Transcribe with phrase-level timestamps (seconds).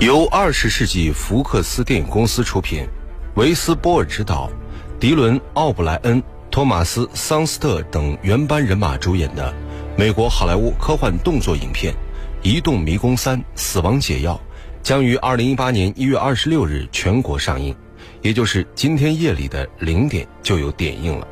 [0.00, 2.86] 由二十世纪福克斯电影公司出品，
[3.34, 4.50] 维斯波尔执导，
[4.98, 9.54] 迪伦·奥布莱恩、托马斯·桑斯特等原班人马主演的
[9.98, 11.92] 美国好莱坞科幻动作影片
[12.42, 14.34] 《移动迷宫三：死亡解药》
[14.82, 17.76] 将于二零一八年一月二十六日全国上映，
[18.22, 21.28] 也就是今天夜里的零点就有点映了。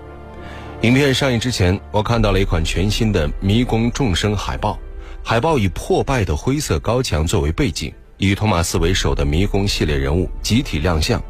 [0.82, 4.78] 影片上映之前，我看到了一款全新的《迷宫众生》海报，
[5.24, 7.90] 海报以破败的灰色高墙作为背景。
[8.18, 11.22] 以托马斯为首的迷宫系列人物集体亮相，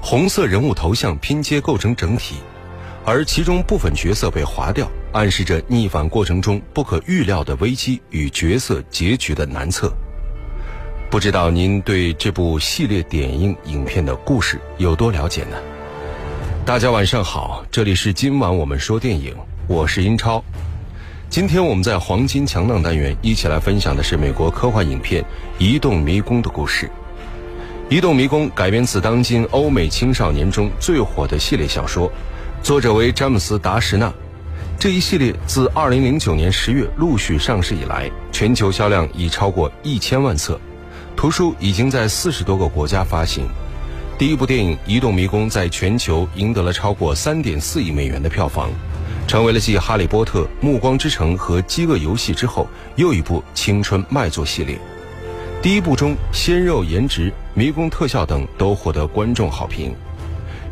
[0.00, 2.36] 红色人物头像拼接构成整体，
[3.04, 9.92] 而其中部分角色被划掉，暗示着逆反过程中不可预料的危机与角色结局的难测。
[11.10, 15.58] 不知道您对这部系列点映影片的故事有多了解呢？
[16.64, 19.36] 大家晚上好，这里是今晚我们说电影，
[19.66, 20.42] 我是英超。
[21.30, 25.22] 今天我们在黄金强档单元一起来分享的是美国科幻影片
[25.58, 26.86] 《移动迷宫》的故事。
[27.94, 32.10] 《移动迷宫》改编自当今欧美青少年中最火的系列小说，
[32.62, 34.10] 作者为詹姆斯·达什纳。
[34.78, 40.58] 这一系列自2009年10月陆续上市以来，全球销量已超过一千万册，
[41.14, 43.46] 图书已经在四十多个国家发行。
[44.16, 48.70] 第一部电影《移动迷宫》在全球赢得了超过3.4亿美元的票房。
[49.28, 54.78] 成为了继《哈利波特》《暮光之城》和《饥饿游戏》之后又一部青春卖座系列。
[55.60, 59.94] 第一部中鲜肉颜值、迷宫特效等都获得观众好评。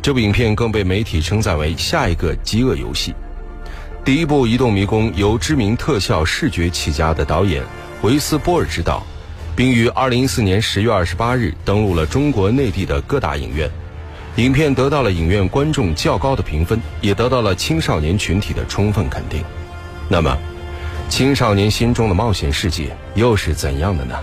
[0.01, 3.11] 这部影片更被媒体称赞为下一个《饥饿游戏》。
[4.03, 7.63] 第一部《移动迷宫》由知名特效视觉起家的导演
[8.01, 9.05] 维斯波尔执导，
[9.55, 13.69] 并于2014年10月28日登陆了中国内地的各大影院。
[14.37, 19.43] 影片得到了影院观众较高的评分，也得到了青少年群体的充分肯定。
[20.07, 20.37] 那么，
[21.09, 24.15] 青少年心中的冒险世界又是怎样的呢？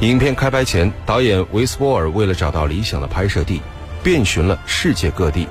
[0.00, 3.60] 影片开拍前，导演维斯波尔为了找到理想的拍摄地，
[4.04, 5.48] 遍寻了世界各地，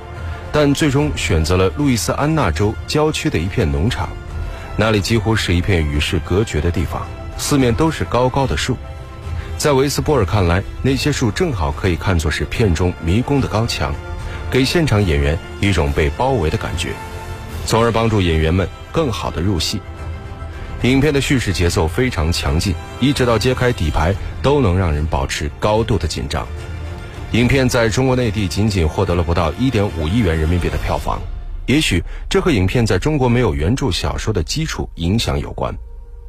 [0.50, 4.08] 但最终选择了路易斯安那州郊区的一片农场，
[4.78, 7.06] 那里几乎是一片与世隔绝的地方，
[7.38, 8.78] 四面都是高高的树。
[9.58, 13.92] 在维斯波尔看来，那些树正好可以看作是片中迷宫的高墙，
[14.52, 16.92] 给现场演员一种被包围的感觉，
[17.66, 19.82] 从而帮助演员们更好的入戏。
[20.84, 24.14] 影片的叙事节奏非常强劲，一直到揭开底牌
[24.44, 26.48] 都能让人保持高度的紧张。
[27.32, 31.20] 影片在中国内地仅仅获得了不到1.5亿元人民币的票房，
[31.66, 35.76] 也许这和影片在中国没有原著小说的基础影响有关。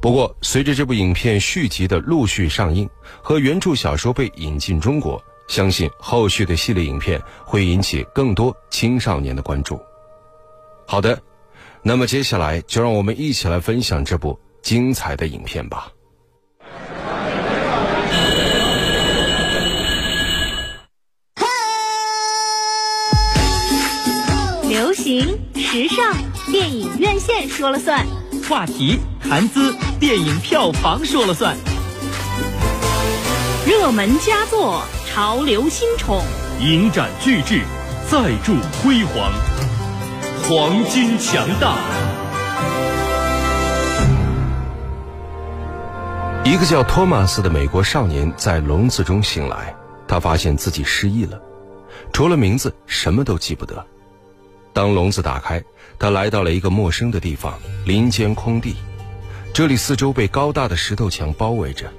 [0.00, 2.88] 不过，随着这部影片续集的陆续上映
[3.20, 9.81] 和原著小说被引进中国，相信后续的系列影片会引起更多青少年的关注。
[10.87, 11.20] 好的，
[11.82, 15.92] 那么接下来就让我们一起来分享这部精彩的影片吧。
[24.69, 26.14] 流行时尚，
[26.53, 28.06] 电影院线说了算。
[28.48, 31.54] 话题谈资，电影票房说了算；
[33.66, 36.22] 热门佳作，潮流新宠，
[36.58, 37.60] 影展巨制，
[38.10, 39.31] 再铸辉煌，
[40.44, 41.76] 黄金强大。
[46.42, 49.76] 一个叫托马斯的美国少年在笼子中醒来，
[50.06, 51.38] 他发现自己失忆了，
[52.14, 53.84] 除了名字，什么都记不得。
[54.72, 55.62] 当笼子打开。
[55.98, 58.76] 他来到了一个陌生的地方，林间空地。
[59.53, 61.91] 这里四周被高大的石头墙包围着，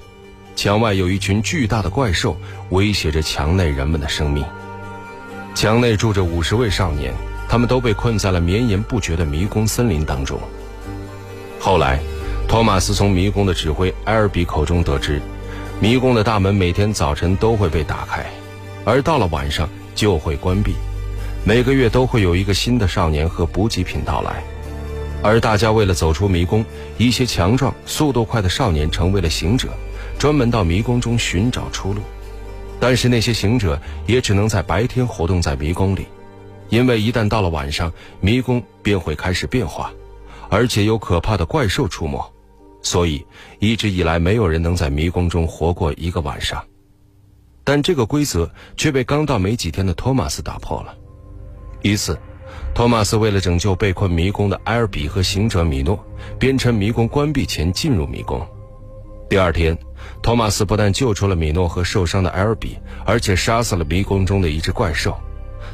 [0.55, 2.37] 墙外有一群巨大的怪兽
[2.69, 4.45] 威胁着墙内人们的生命。
[5.53, 7.13] 墙内住着五十位少年，
[7.49, 10.39] 他们都被困在了绵延不绝的迷宫森林当中。
[11.59, 11.99] 后来，
[12.47, 15.21] 托马斯从迷宫的指挥埃尔比口中得知，
[15.81, 18.25] 迷宫的大门每天早晨都会被打开，
[18.85, 20.73] 而到了晚上就会关闭。
[21.49, 24.43] 每个月都会有一个新的少年和补给品到来，
[25.23, 26.63] 而大家为了走出迷宫，
[26.99, 29.69] 一些强壮、速度快的少年成为了行者，
[30.19, 32.01] 专门到迷宫中寻找出路。
[32.79, 36.05] 但是那些行者也只能在白天活动在迷宫里，
[36.69, 37.91] 因为一旦到了晚上，
[38.21, 39.91] 迷宫便会开始变化，
[40.51, 42.23] 而且有可怕的怪兽出没，
[42.83, 43.25] 所以
[43.57, 46.63] 一直以来没有人能在迷宫中活过一个晚上。
[47.63, 50.95] 但这个规则却被刚到没几天的托马斯打破了。
[51.81, 52.19] 一次，
[52.73, 55.97] 托马斯为了拯救被困迷宫的埃尔比和行者米诺，
[56.37, 58.45] 便趁迷宫关闭前进入迷宫。
[59.29, 59.77] 第二天，
[60.21, 65.17] 托马斯不但救出了米诺和受伤的埃尔比，而且杀死了迷宫中的一只怪兽。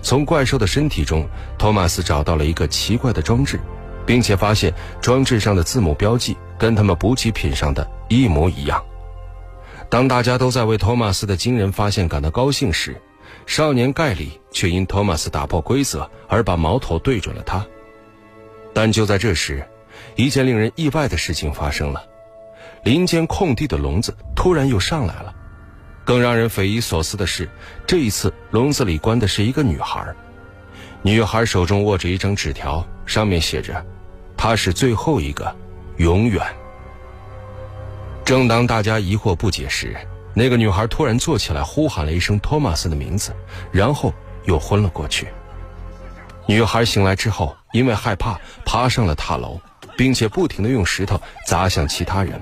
[0.02, 3.60] 从怪兽的身体中，托马斯找到了一个奇怪的装置，
[4.06, 8.84] 并且发现装置上的字母标记跟他们补给品上的一模一样。
[9.90, 13.02] 当大家都在为托马斯的惊人发现感到高兴时，
[13.46, 17.66] 少年盖里却因托马斯打破规则而把矛头对准了他。
[18.74, 19.66] 但就在这时，
[20.16, 22.04] 一件令人意外的事情发生了：
[22.84, 25.34] 林间空地的笼子突然又上来了。
[26.04, 27.50] 更让人匪夷所思的是，
[27.88, 30.14] 这一次笼子里关的是一个女孩。
[31.02, 33.84] 女孩手中握着一张纸条，上面写着
[34.38, 35.56] ：“她是最后一个，
[35.98, 36.44] 永远。”
[38.26, 39.96] 正当大家疑惑不解时，
[40.38, 43.34] 那个女孩突然坐起来，呼喊了一声托马斯的名字，
[43.72, 45.30] 然后又昏了过去。
[46.46, 49.62] 女孩醒来之后，因为害怕，爬上了塔楼，
[49.96, 52.42] 并且不停地用石头砸向其他人。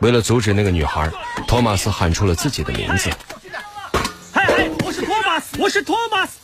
[0.00, 1.10] 为了阻止那个女孩，
[1.48, 3.08] 托马斯喊出了自己的名字
[4.30, 6.38] ：“嗨嗨，我是托马斯，我是托马斯，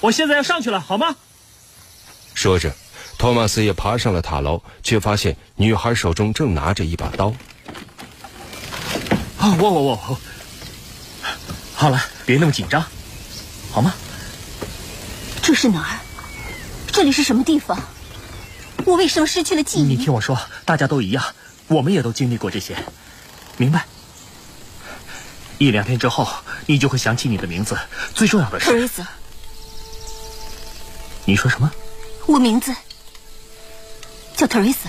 [0.00, 1.16] 我现在要上去了，好吗？”
[2.32, 2.72] 说着。
[3.18, 7.34] 托马斯也爬上了塔楼，却发现女孩手中正拿着一把刀。
[9.40, 10.18] 啊，我我我，
[11.74, 12.84] 好了，别那么紧张，
[13.72, 13.94] 好吗？
[15.42, 15.98] 这是哪儿？
[16.92, 17.78] 这里是什么地方？
[18.84, 19.84] 我为什么失去了记忆？
[19.84, 21.24] 你听我说，大家都一样，
[21.68, 22.76] 我们也都经历过这些，
[23.56, 23.86] 明白？
[25.56, 26.28] 一两天之后，
[26.66, 27.78] 你就会想起你的名字。
[28.14, 29.02] 最重要的是，特瑞斯。
[31.24, 31.70] 你说什么？
[32.26, 32.74] 我名字。
[34.36, 34.86] 叫特瑞斯。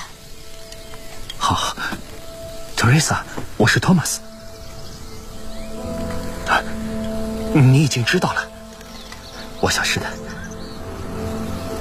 [1.38, 1.74] 好，
[2.76, 3.14] 特瑞斯，
[3.56, 3.96] 我是托
[7.54, 8.48] 你已经知道了，
[9.60, 10.06] 我想是的。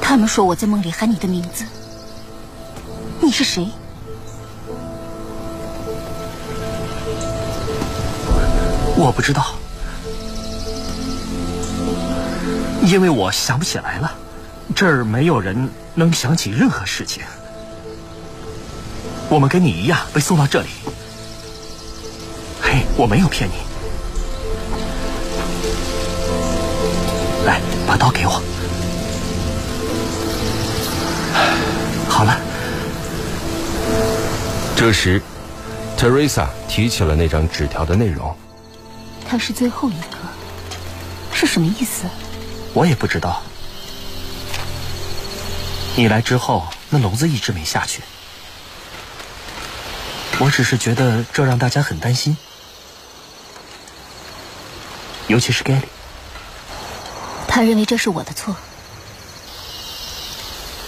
[0.01, 1.65] 他们说我在梦里喊你的名字，
[3.21, 3.69] 你是谁？
[8.97, 9.55] 我不知道，
[12.83, 14.13] 因为我想不起来了。
[14.75, 17.23] 这儿没有人能想起任何事情。
[19.29, 20.69] 我们跟你一样被送到这里。
[22.61, 23.70] 嘿，我没有骗你。
[27.45, 28.43] 来，把刀给我。
[32.09, 32.39] 好了。
[34.77, 35.21] 这时
[35.97, 38.35] ，Teresa 提起了那张纸条的内容。
[39.29, 40.17] 他是最后一个，
[41.33, 42.05] 是什么意思？
[42.73, 43.43] 我也不知道。
[45.97, 48.03] 你来之后，那笼子一直没下去。
[50.39, 52.37] 我只是觉得这让大家很担心，
[55.27, 55.83] 尤其是 Gary。
[57.61, 58.57] 他认为这是我的错。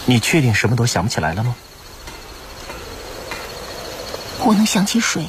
[0.07, 1.53] 你确定什么都想不起来了吗？
[4.39, 5.27] 我能想起水，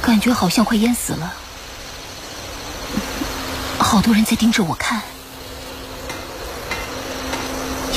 [0.00, 1.34] 感觉好像快淹死了，
[3.78, 5.02] 好多人在盯着我看，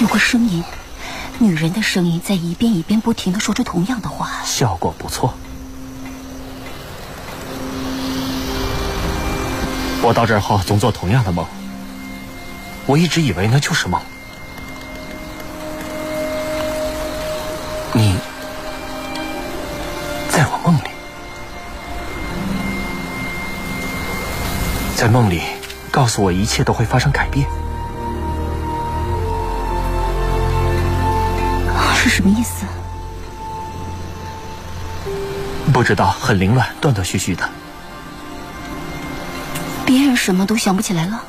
[0.02, 0.62] 有个声音。
[1.38, 5.34] 女人的声音在一遍一遍不停的说着同样的话，效果不错。
[10.02, 11.48] 我到这儿后总做同样的梦，
[12.90, 14.02] 我一直以为那就是梦。
[17.94, 18.18] 你
[20.32, 20.90] 在我梦里，
[24.96, 25.44] 在梦里
[25.92, 27.48] 告诉我一切都会发生改变。
[31.96, 32.66] 是什么意思？
[35.72, 37.48] 不知道，很凌乱，断断续续的。
[39.86, 41.24] 别人什么都想不起来了。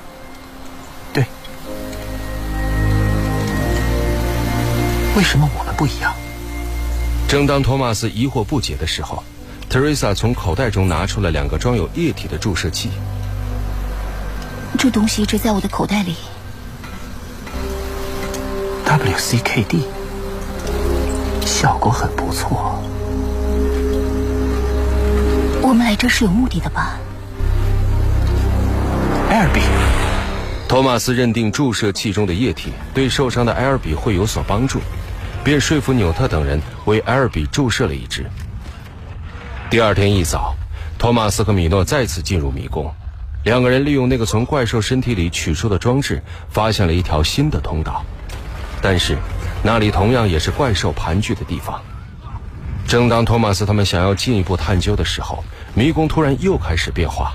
[5.16, 6.14] 为什么我们不一样？
[7.28, 9.22] 正当托马斯疑惑不解的时候，
[9.68, 12.90] 特瑞莎从口袋中拿出了两个装有液体的注射器。
[14.78, 16.16] 这东西一直在我的口袋里。
[18.84, 19.84] WCKD。
[21.44, 22.82] 效果很不错。
[25.62, 26.98] 我们来这是有目的的吧？
[29.28, 29.60] 艾尔比，
[30.66, 34.80] 托马斯认定注射器中的液体对受伤的埃尔比会有所帮助，
[35.42, 38.24] 便说服纽特等人为埃尔比注射了一支。
[39.70, 40.54] 第二天一早，
[40.98, 42.92] 托马斯和米诺再次进入迷宫，
[43.44, 48.04] 两个人利用那个从怪兽身体里取出的装置，发现了一条新的通道，
[48.80, 49.16] 但是。
[49.62, 51.78] 那里同样也是怪兽盘踞的地方。
[52.88, 55.44] 正当托马斯他们想要进一步探究的时候，
[55.74, 57.34] 迷宫突然又开始变化。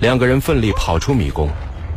[0.00, 1.48] 两个人奋力跑出迷宫，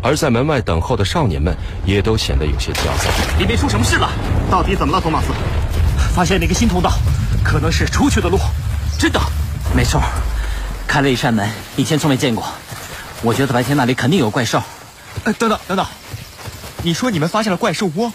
[0.08, 1.54] 而在门外等候的少年们
[1.86, 3.38] 也都显得有些焦躁。
[3.38, 4.10] 里面出什么事了？
[4.50, 5.28] 到底怎么了，托马斯？
[6.16, 6.94] 发现了一个新通道，
[7.44, 8.40] 可能是出去的路。
[8.98, 9.20] 真的？
[9.76, 10.02] 没错，
[10.88, 12.46] 开了一扇门，以前从没见过。
[13.22, 14.64] 我觉得白天那里肯定有怪兽。
[15.26, 15.86] 呃，等等等等，
[16.84, 18.14] 你说你们发现了怪兽窝？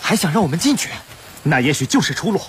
[0.00, 0.88] 还想让我们进去，
[1.42, 2.40] 那也许就是出路。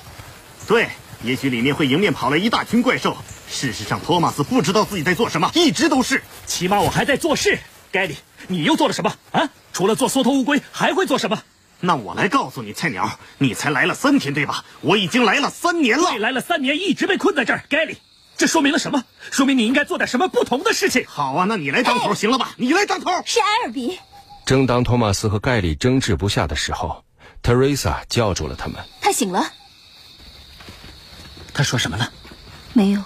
[0.66, 0.88] 对，
[1.24, 3.18] 也许里面会迎面跑来一大群怪兽。
[3.50, 6.24] 事实上，托马斯不知道自己在做什么，一直都是。
[6.48, 7.60] 起码我还在做事。
[7.92, 8.16] 盖里，
[8.48, 9.50] 你又做了什么啊？
[9.74, 11.44] 除了做缩头乌龟，还会做什么？
[11.80, 14.64] 那我来告诉你，菜鸟，你才来了三天对吧？
[14.82, 16.16] 我已经来了三年了。
[16.18, 17.64] 来了三年，一直被困在这儿。
[17.70, 17.98] 盖里，
[18.38, 19.04] 这说明了什么？
[19.32, 21.06] 说明你应该做点什么不同的事情。
[21.08, 22.52] 好啊，那你来当头行了吧？
[22.58, 23.12] 你来当头。
[23.26, 24.00] 是埃尔比。
[24.46, 27.04] 正当托马斯和盖里争执不下的时候，
[27.42, 28.76] 特瑞莎叫住了他们。
[29.02, 29.52] 他醒了。
[31.54, 32.12] 他说什么了？
[32.74, 33.02] 没有。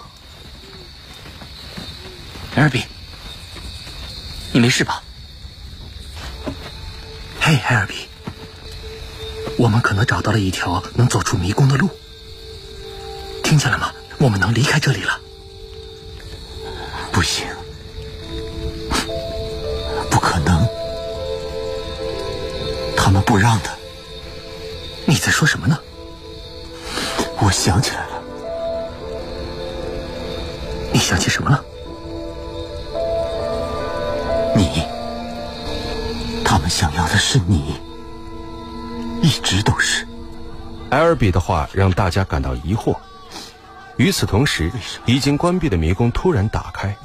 [2.56, 2.82] 埃尔比，
[4.56, 5.02] 你没事吧？
[7.42, 8.08] 嘿，艾尔比，
[9.58, 11.90] 我们可能找到了一条能走出迷宫的路。
[13.44, 13.92] 听见了吗？
[14.16, 15.20] 我们能离开这里了。
[17.12, 17.46] 不行，
[20.10, 20.66] 不可能，
[22.96, 23.68] 他们不让的。
[25.04, 25.78] 你在说什么呢？
[27.42, 28.22] 我想起来了。
[30.94, 31.62] 你想起什么了？
[34.56, 34.82] 你，
[36.42, 37.74] 他们想要的是你，
[39.22, 40.06] 一直都是。
[40.90, 42.96] 埃尔比的话让大家感到疑惑。
[43.98, 44.70] 与此同时，
[45.04, 46.96] 已经关闭的迷宫突然打开？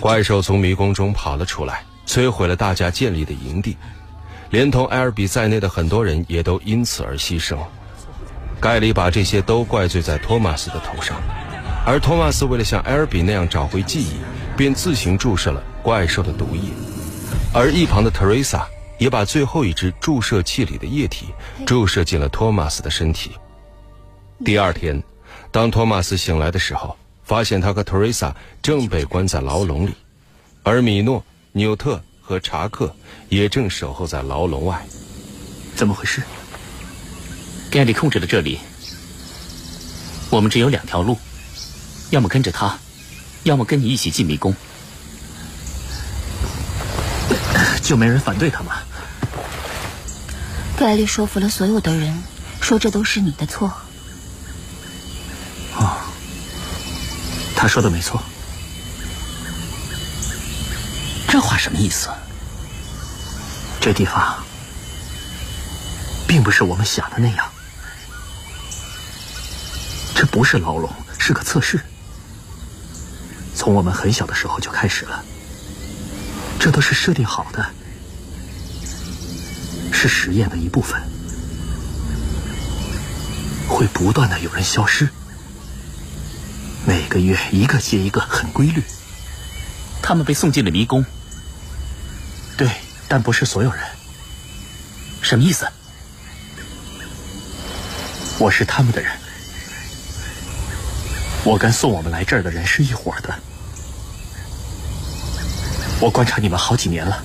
[0.00, 3.76] 怪兽从迷宫中跑了出来，摧毁了大家建立的营地，
[4.50, 7.58] 连同埃尔比在内的很多人也都因此而牺牲。
[8.60, 11.16] 盖里把这些都怪罪在托马斯的头上，
[11.84, 14.16] 而托马斯为了像埃尔比那样找回记忆，
[14.56, 15.62] 便自行注射了。
[15.86, 16.62] 怪兽的毒液，
[17.54, 18.66] 而一旁的特瑞莎
[18.98, 21.26] 也把最后一只注射器里的液体
[21.64, 23.30] 注射进了托马斯的身体。
[24.44, 25.00] 第二天，
[25.52, 29.92] 当托马斯醒来的时候，发现他和特瑞莎正被关在牢笼里，
[30.64, 32.92] 而米诺、纽特和查克
[33.28, 34.84] 也正守候在牢笼外。
[35.76, 36.20] 怎么回事？
[37.70, 38.58] 盖里控制了这里，
[40.30, 41.16] 我们只有两条路，
[42.10, 42.76] 要么跟着他，
[43.44, 44.52] 要么跟你一起进迷宫。
[47.86, 48.72] 就没人反对他吗？
[50.76, 52.20] 盖利说服了所有的人，
[52.60, 53.72] 说这都是你的错。
[55.76, 55.96] 哦，
[57.54, 58.20] 他说的没错。
[61.28, 62.08] 这话什么意思？
[63.80, 64.44] 这地方
[66.26, 67.48] 并不是我们想的那样。
[70.12, 70.90] 这不是牢笼，
[71.20, 71.80] 是个测试。
[73.54, 75.24] 从我们很小的时候就开始了。
[76.66, 77.64] 这都是设定好的，
[79.92, 81.00] 是实验的一部分，
[83.68, 85.08] 会不断的有人消失，
[86.84, 88.82] 每个月一个接一个，很规律。
[90.02, 91.06] 他们被送进了迷宫，
[92.56, 92.68] 对，
[93.06, 93.84] 但不是所有人。
[95.22, 95.68] 什么意思？
[98.40, 99.12] 我是他们的人，
[101.44, 103.32] 我跟送我们来这儿的人是一伙的。
[105.98, 107.24] 我观察你们好几年了，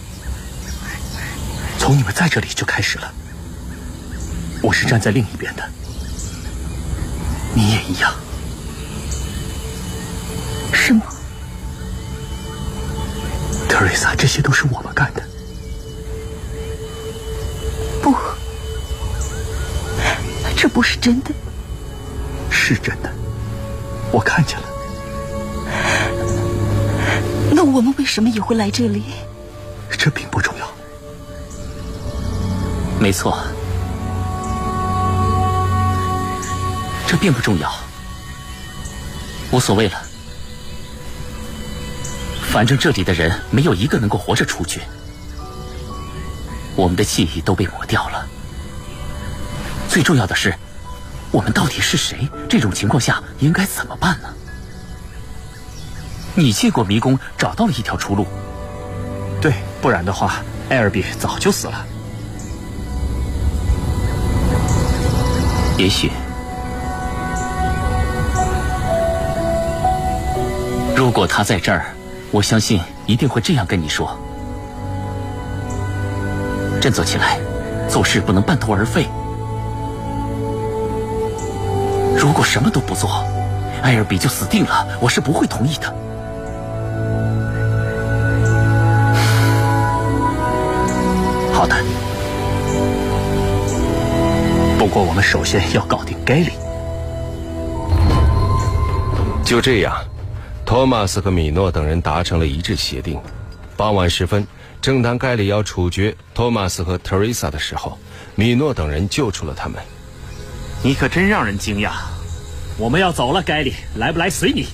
[1.77, 3.13] 从你们在这里就开始了。
[4.63, 5.69] 我是站在另一边的，
[7.53, 8.13] 你也一样。
[10.71, 11.03] 是吗？
[13.67, 15.23] 特瑞莎，这些都是我们干的。
[18.01, 18.15] 不，
[20.55, 21.31] 这不是真的。
[22.49, 23.11] 是真的，
[24.11, 24.70] 我看见了。
[27.71, 29.03] 我们为什么也会来这里？
[29.97, 30.67] 这并不重要。
[32.99, 33.37] 没错，
[37.07, 37.71] 这并不重要，
[39.51, 40.01] 无所谓了。
[42.51, 44.81] 反正这里的人没有一个能够活着出去，
[46.75, 48.27] 我们的记忆都被抹掉了。
[49.87, 50.53] 最重要的是，
[51.31, 52.29] 我们到底是谁？
[52.49, 54.27] 这种情况下应该怎么办呢？
[56.33, 58.25] 你借过迷宫，找到了一条出路。
[59.41, 60.35] 对，不然的话，
[60.69, 61.85] 艾尔比早就死了。
[65.77, 66.11] 也许，
[70.95, 71.85] 如果他在这儿，
[72.31, 74.15] 我相信一定会这样跟你说：
[76.79, 77.39] 振作起来，
[77.89, 79.07] 做事不能半途而废。
[82.15, 83.25] 如果什么都不做，
[83.81, 84.87] 艾尔比就死定了。
[85.01, 85.93] 我是不会同意的。
[91.61, 91.75] 好的，
[94.79, 96.53] 不过我们首先要搞定盖里。
[99.45, 99.93] 就这样，
[100.65, 103.21] 托马斯和米诺等人达成了一致协定。
[103.77, 104.43] 傍晚时分，
[104.81, 107.95] 正当盖里要处决托马斯和特瑞莎的时候，
[108.33, 109.79] 米诺等人救出了他们。
[110.81, 111.91] 你可真让人惊讶！
[112.75, 114.65] 我们要走了，盖里，来不来随你。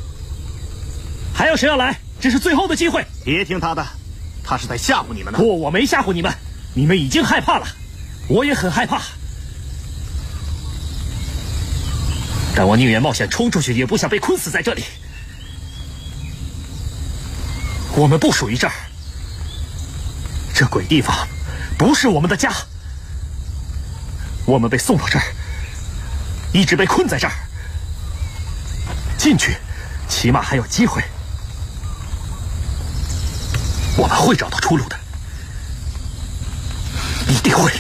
[1.34, 2.00] 还有谁要来？
[2.22, 3.04] 这是最后的机会。
[3.26, 3.86] 别听他的，
[4.42, 5.38] 他是在吓唬你们呢。
[5.38, 6.34] 不，我没吓唬你们，
[6.78, 7.66] 你们已经害怕了，
[8.28, 9.02] 我也很害怕。
[12.56, 14.84] 但我宁愿冒险冲出去，也不想被困死在这里。
[17.96, 18.74] 我们不属于这儿，
[20.54, 21.28] 这鬼地方
[21.80, 22.54] 不是我们的家。
[24.46, 25.26] 我们被送到这儿，
[26.54, 27.34] 一直被困在这儿。
[29.18, 29.58] 进去，
[30.08, 31.02] 起码还有机会。
[33.98, 34.96] 我们会找到出路的，
[37.48, 37.72] 一定会。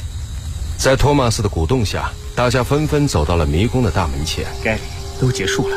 [0.77, 4.45] 在托马斯的鼓动下，大家纷纷走到了迷宫的大门前。
[4.63, 4.81] 盖里，
[5.19, 5.75] 都结束了，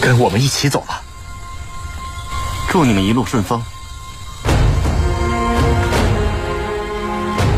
[0.00, 1.00] 跟我们一起走吧。
[2.68, 3.62] 祝你们一路顺风。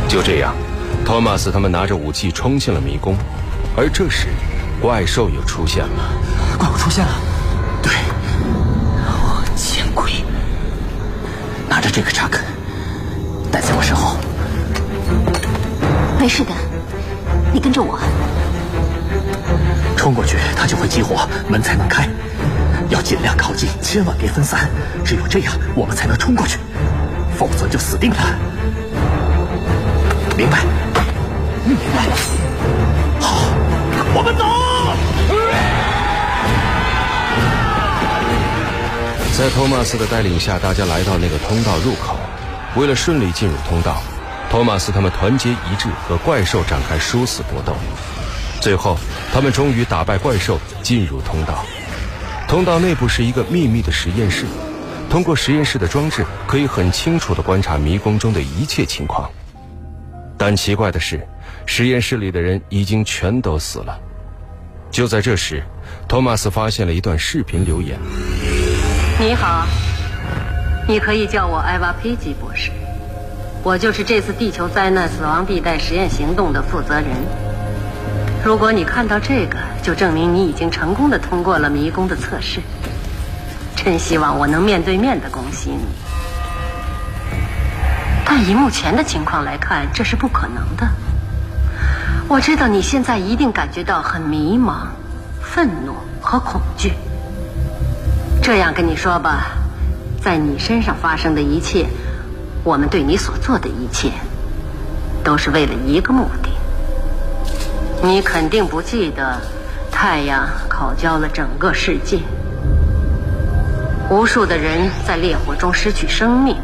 [0.07, 0.55] 就这样，
[1.03, 3.17] 托马斯他们拿着武器冲进了迷宫，
[3.75, 4.29] 而这时，
[4.83, 6.13] 怪兽又出现了。
[6.59, 7.15] 怪物出现了，
[11.95, 12.41] 这个查克，
[13.53, 14.17] 待在我身后。
[16.19, 16.51] 没事的，
[17.53, 18.01] 你跟着我。
[19.97, 22.09] 冲过去，它就会激活，门才能开。
[22.89, 24.69] 要尽量靠近，千万别分散，
[25.05, 26.59] 只有这样，我们才能冲过去，
[27.39, 28.17] 否则就死定了。
[30.37, 30.65] 明白？
[31.65, 32.09] 明白。
[33.21, 33.51] 好，
[34.17, 35.84] 我们走。
[39.37, 42.17] 在托马斯的带领下，大家来到那个通道入口。
[42.77, 44.01] 为了顺利进入通道，
[44.49, 47.75] 托马斯他们团结一致，和怪兽展开殊死搏斗。
[48.61, 48.97] 最后，
[49.33, 51.67] 他们终于打败怪兽，进入通道。
[52.47, 54.47] 通道内部是一个秘密的实验室，
[55.11, 59.29] 通过实验室的装置，可以很清楚地观察迷宫中的一切情况。
[60.39, 61.27] 但奇怪的是，
[61.67, 63.99] 实验室里的人已经全都死了。
[64.93, 65.65] 就在这时，
[66.07, 67.99] 托马斯发现了一段视频留言。
[69.17, 69.65] 你好，
[70.89, 72.73] 你可以叫我艾娃佩吉博士，
[73.63, 77.07] 我就是这次地球灾难死亡地带实验行动的负责人。
[78.45, 82.61] 如果你看到这个，就证明你已经成功的通过了迷宫的测试。
[83.77, 85.87] 真希望我能面对面的恭喜你，
[88.25, 90.89] 但以目前的情况来看，这是不可能的。
[92.27, 94.89] 我知道你现在一定感觉到很迷茫、
[95.41, 96.93] 愤怒和恐惧。
[98.45, 99.47] 这样跟你说吧，
[100.23, 101.87] 在你身上发生的一切，
[102.63, 104.11] 我们对你所做的一切，
[105.25, 106.51] 都是为了一个目的。
[108.03, 109.41] 你肯定不记得，
[109.91, 112.21] 太阳烤焦了整个世界，
[114.11, 116.59] 无数的人在烈火中失去生命，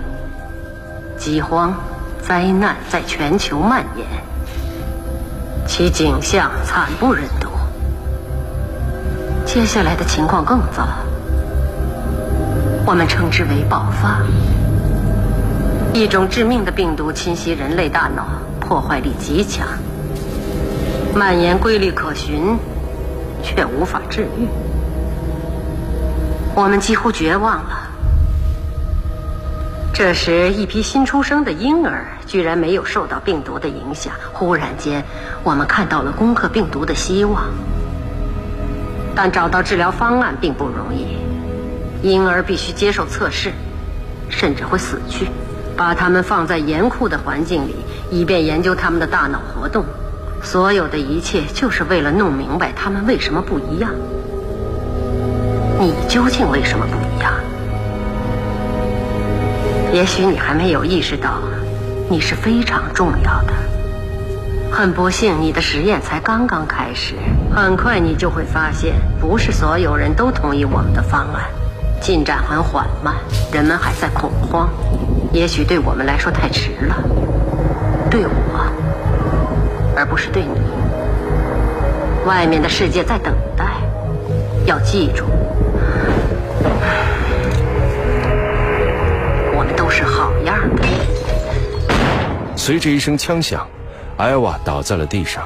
[1.17, 1.75] 饥荒、
[2.21, 4.07] 灾难在全球蔓延，
[5.67, 7.49] 其景象惨不忍睹。
[9.47, 10.87] 接下来的情况更糟。
[12.91, 14.19] 我们称之为爆发，
[15.95, 18.27] 一种致命的病毒侵袭人类大脑，
[18.59, 19.65] 破坏力极强，
[21.15, 22.59] 蔓延规律可循，
[23.45, 24.49] 却无法治愈。
[26.57, 27.91] 我们几乎绝望了。
[29.95, 34.15] 这时，一批新出生的婴儿居然没有受到病毒的影响。
[34.33, 35.05] 忽然间，
[35.45, 37.45] 我们看到了攻克病毒的希望，
[39.15, 41.20] 但找到治疗方案并不容易。
[42.03, 43.53] 婴儿必须接受测试，
[44.29, 45.29] 甚至会死去。
[45.77, 47.77] 把他们放在严酷的环境里，
[48.11, 49.85] 以便研究他们的大脑活动。
[50.43, 53.91] 所有的一切就是为了弄明白他们为什么不一样。
[55.79, 57.33] 你究竟为什么不一样？
[59.93, 61.41] 也许你还没有意识到，
[62.09, 63.53] 你是非常重要的。
[64.71, 67.15] 很不幸，你的实验才刚刚开始。
[67.55, 71.45] 很快你就会发现，不是所有人都同意我们的方案。
[72.01, 73.15] 进展很缓慢，
[73.53, 74.69] 人们还在恐慌。
[75.33, 76.97] 也许对我们来说太迟了，
[78.11, 78.33] 对我，
[79.97, 80.59] 而不是对你。
[82.27, 83.65] 外面的世界在等待，
[84.67, 85.25] 要记住，
[89.57, 90.83] 我们都是好样的。
[92.57, 93.67] 随着一声枪响，
[94.17, 95.45] 艾娃倒在了地上。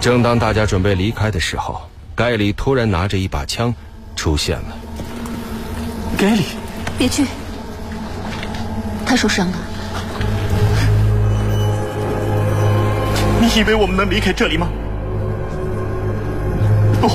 [0.00, 1.80] 正当大家准备离开的时候，
[2.14, 3.74] 盖里突然拿着一把枪
[4.14, 4.76] 出现了。
[6.16, 6.46] 盖里，
[6.96, 7.26] 别去，
[9.06, 9.52] 他受伤了。
[13.40, 14.68] 你以为我们能离开这里吗？
[17.00, 17.08] 不，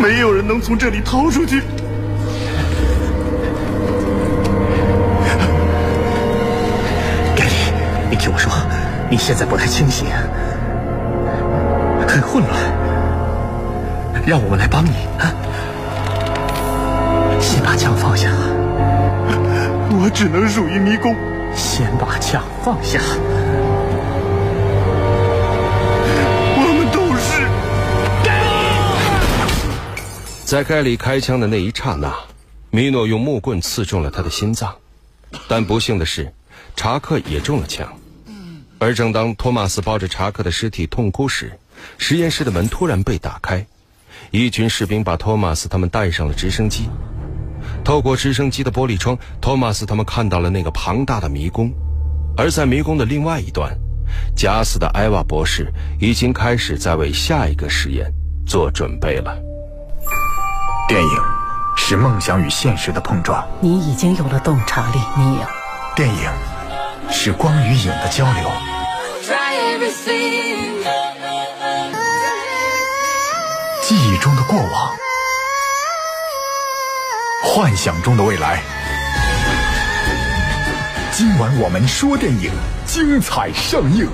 [0.00, 1.60] 没有人能从这里逃出去。
[7.34, 7.52] 盖里，
[8.10, 8.52] 你听我说，
[9.10, 10.06] 你现在不太清醒，
[12.06, 12.56] 很混乱，
[14.24, 15.34] 让我们来帮你啊！
[17.72, 18.28] 先把枪放下，
[19.90, 21.16] 我只能属于迷宫。
[21.56, 23.00] 先把枪放下。
[26.58, 27.48] 我们都是。
[30.44, 32.14] 在盖里开枪的那一刹那，
[32.70, 34.74] 米诺用木棍刺中了他的心脏，
[35.48, 36.30] 但不幸的是，
[36.76, 37.88] 查克也中了枪。
[38.78, 41.58] 而正当托马斯抱着查克的尸体痛哭时，
[41.96, 43.64] 实验室的门突然被打开，
[44.30, 46.90] 一群士兵把托马斯他们带上了直升机。
[47.84, 51.72] 透过直升机的玻璃窗，托马斯他们看到了那个庞大的迷宫，
[52.36, 53.76] 而在迷宫的另外一端，
[54.36, 58.12] 假死的艾娃博士已经开始在为下一个实验
[58.46, 59.36] 做准备了。
[60.88, 61.08] 电影
[61.76, 65.42] 是梦想与现实的碰撞，你已经有了洞察力，你有。
[65.94, 66.30] 电影
[67.10, 68.50] 是光与影的交流。
[73.82, 74.94] 记忆中的过往，
[77.44, 78.62] 幻想中的未来。
[81.10, 82.52] 今晚我们说电影，
[82.86, 84.06] 精彩上映。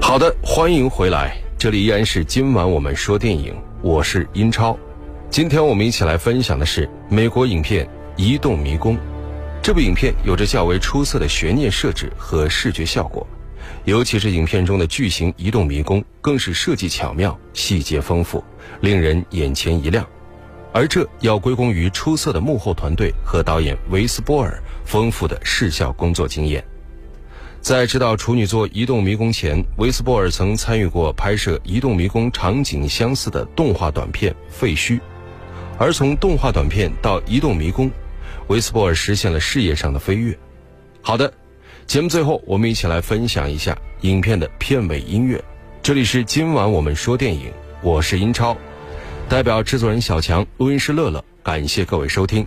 [0.00, 4.78] 好的，欢迎回来，这里依然是今晚我们说电影，我是英超。
[5.28, 7.84] 今天我们一起来分享的是美国影片
[8.16, 8.94] 《移动迷宫》。
[9.60, 13.26] 这部影片有着较为出色的悬念设置和视觉效果，
[13.88, 18.44] 尤其是影片中的巨型移动迷宫，更是设计巧妙、细节丰富，
[18.82, 20.06] 令人眼前一亮。
[20.74, 26.62] 而这要归功于出色的幕后团队和导演维斯波尔丰富的视效工作经验。
[27.62, 34.96] 在执导处女作《移动迷宫》前，维斯波尔曾参与过拍摄《移动迷宫》场景相似的动画短片《废墟》，
[35.78, 37.86] 而从动画短片到《移动迷宫》。
[38.48, 40.38] 维斯波尔实现了事业上的飞跃。
[41.00, 41.32] 好的，
[41.88, 45.42] 节目最后我们一起来分享一下影片的片尾音乐。
[45.82, 48.54] 这里是今晚我们说电影，我是英超，
[49.26, 52.46] 代表制作人小强，录音师乐乐，感谢各位收听。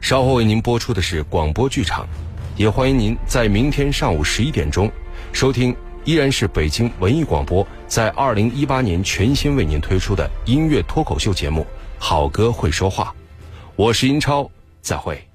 [0.00, 2.08] 稍后为您播出的是广播剧场，
[2.56, 4.90] 也欢迎您在明天上午十一点钟
[5.32, 5.72] 收听，
[6.04, 11.60] 依然是北京文艺广播在二零一八年全新为您推出的音乐脱口秀节目
[12.00, 13.14] 《好歌会说话》，
[13.76, 14.50] 我是英超。
[14.82, 15.25] 再会。